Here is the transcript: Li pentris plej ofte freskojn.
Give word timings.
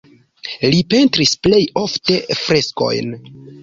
Li 0.75 0.79
pentris 0.95 1.35
plej 1.45 1.63
ofte 1.85 2.21
freskojn. 2.43 3.19